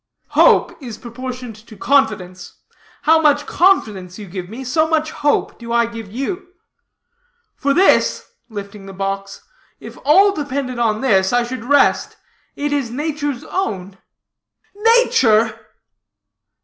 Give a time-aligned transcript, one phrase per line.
[0.29, 2.55] "Hope is proportioned to confidence.
[3.03, 6.53] How much confidence you give me, so much hope do I give you.
[7.55, 9.43] For this," lifting the box,
[9.79, 12.17] "if all depended upon this, I should rest.
[12.55, 13.99] It is nature's own."
[14.75, 15.67] "Nature!"